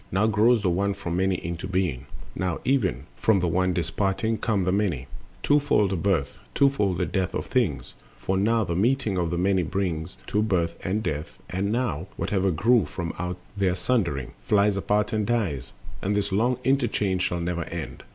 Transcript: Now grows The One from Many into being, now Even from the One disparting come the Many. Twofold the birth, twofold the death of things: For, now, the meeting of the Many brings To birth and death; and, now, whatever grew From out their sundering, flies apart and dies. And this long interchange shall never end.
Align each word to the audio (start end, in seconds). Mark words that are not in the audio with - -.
Now 0.11 0.25
grows 0.25 0.63
The 0.63 0.69
One 0.71 0.95
from 0.95 1.15
Many 1.17 1.35
into 1.45 1.67
being, 1.67 2.07
now 2.33 2.59
Even 2.65 3.05
from 3.17 3.39
the 3.39 3.47
One 3.47 3.71
disparting 3.71 4.39
come 4.39 4.63
the 4.63 4.71
Many. 4.71 5.05
Twofold 5.43 5.91
the 5.91 5.95
birth, 5.95 6.39
twofold 6.55 6.97
the 6.97 7.05
death 7.05 7.35
of 7.35 7.45
things: 7.45 7.93
For, 8.17 8.35
now, 8.35 8.63
the 8.63 8.75
meeting 8.75 9.19
of 9.19 9.29
the 9.29 9.37
Many 9.37 9.61
brings 9.61 10.17
To 10.25 10.41
birth 10.41 10.75
and 10.83 11.03
death; 11.03 11.37
and, 11.51 11.71
now, 11.71 12.07
whatever 12.17 12.49
grew 12.49 12.85
From 12.87 13.13
out 13.19 13.37
their 13.55 13.75
sundering, 13.75 14.31
flies 14.41 14.75
apart 14.75 15.13
and 15.13 15.23
dies. 15.27 15.71
And 16.01 16.15
this 16.15 16.31
long 16.31 16.57
interchange 16.63 17.21
shall 17.21 17.39
never 17.39 17.65
end. 17.65 18.01